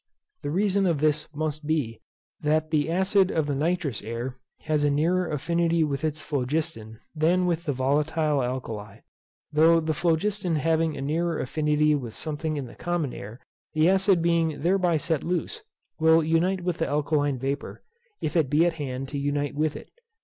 The 0.41 0.49
reason 0.49 0.87
of 0.87 0.99
this 0.99 1.27
must 1.31 1.67
be, 1.67 2.01
that 2.39 2.71
the 2.71 2.89
acid 2.89 3.29
of 3.29 3.45
the 3.45 3.53
nitrous 3.53 4.01
air 4.01 4.39
has 4.63 4.83
a 4.83 4.89
nearer 4.89 5.29
affinity 5.29 5.83
with 5.83 6.03
its 6.03 6.23
phlogiston 6.23 6.97
than 7.13 7.45
with 7.45 7.65
the 7.65 7.71
volatile 7.71 8.41
alkali; 8.41 9.01
though 9.53 9.79
the 9.79 9.93
phlogiston 9.93 10.55
having 10.55 10.97
a 10.97 11.01
nearer 11.01 11.37
affinity 11.39 11.93
with 11.93 12.15
something 12.15 12.57
in 12.57 12.65
the 12.65 12.73
common 12.73 13.13
air, 13.13 13.41
the 13.75 13.87
acid 13.89 14.23
being 14.23 14.61
thereby 14.61 14.97
set 14.97 15.23
loose, 15.23 15.61
will 15.99 16.23
unite 16.23 16.61
with 16.61 16.79
the 16.79 16.87
alkaline 16.87 17.37
vapour, 17.37 17.83
if 18.21 18.35
it 18.35 18.49
be 18.49 18.65
at 18.65 18.73
hand 18.81 19.07
to 19.09 19.19
unite 19.19 19.53
with 19.53 19.75
it. 19.75 19.91